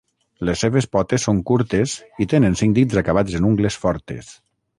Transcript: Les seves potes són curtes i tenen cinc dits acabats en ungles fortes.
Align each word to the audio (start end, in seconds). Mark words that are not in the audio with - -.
Les 0.47 0.61
seves 0.63 0.87
potes 0.95 1.25
són 1.29 1.41
curtes 1.49 1.93
i 2.25 2.27
tenen 2.33 2.57
cinc 2.63 2.77
dits 2.79 3.03
acabats 3.03 3.37
en 3.43 3.47
ungles 3.53 3.79
fortes. 3.87 4.35